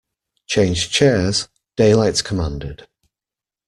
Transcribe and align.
Change 0.47 0.89
chairs, 0.89 1.47
Daylight 1.75 2.23
commanded. 2.23 2.87